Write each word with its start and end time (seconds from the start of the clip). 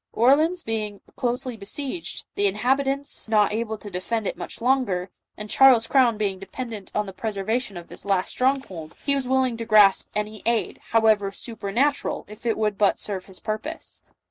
Orleans 0.13 0.63
being 0.63 1.01
closely 1.15 1.55
besieged, 1.55 2.25
the 2.33 2.47
inhabitants 2.47 3.29
not 3.29 3.53
able 3.53 3.77
to 3.77 3.91
defend 3.91 4.25
it 4.25 4.35
much 4.35 4.59
longer, 4.59 5.11
and 5.37 5.47
Charles's 5.47 5.85
crown 5.85 6.17
being 6.17 6.39
dependent 6.39 6.91
on 6.95 7.05
the 7.05 7.13
preservation 7.13 7.77
of 7.77 7.87
this 7.87 8.03
last 8.03 8.31
stronghold, 8.31 8.95
he 9.05 9.13
was 9.13 9.27
willing 9.27 9.57
to 9.57 9.65
grasp 9.65 10.09
any 10.15 10.41
aid, 10.47 10.79
however 10.89 11.31
supernatural, 11.31 12.25
if 12.27 12.47
it 12.47 12.57
would 12.57 12.79
but 12.79 12.97
serve 12.97 13.25
his 13.25 13.39
purpose. 13.39 14.01